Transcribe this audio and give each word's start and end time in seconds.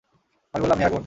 আমি 0.53 0.61
বললাম, 0.63 0.77
হে 0.77 0.85
আগুন! 0.85 0.99